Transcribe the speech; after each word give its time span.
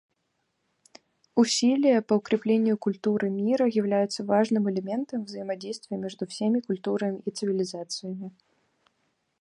Усилия 1.35 2.01
по 2.01 2.15
укреплению 2.15 2.75
культуры 2.75 3.29
мира 3.29 3.67
являются 3.67 4.23
важным 4.23 4.67
элементом 4.67 5.25
взаимодействия 5.25 5.95
между 5.97 6.25
всеми 6.25 6.59
культурами 6.59 7.21
и 7.23 7.29
цивилизациями. 7.29 8.31